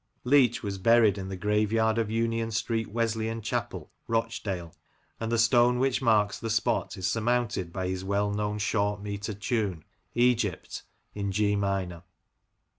Leach 0.23 0.63
was 0.63 0.79
buried 0.79 1.19
in 1.19 1.27
the 1.29 1.35
graveyard 1.35 1.99
of 1.99 2.09
Union 2.09 2.49
Street 2.49 2.87
Wesleyan 2.89 3.39
Chapel, 3.39 3.91
Rochdale, 4.07 4.73
and 5.19 5.31
the 5.31 5.37
stone 5.37 5.77
which 5.77 6.01
marks 6.01 6.39
the 6.39 6.49
spot 6.49 6.97
is 6.97 7.05
surmounted 7.05 7.71
by 7.71 7.87
his 7.87 8.03
well 8.03 8.31
known 8.31 8.57
short 8.57 8.99
metre 9.03 9.35
tune," 9.35 9.83
Egypt," 10.31 10.81
in 11.13 11.31
G 11.31 11.55
minor. 11.55 12.01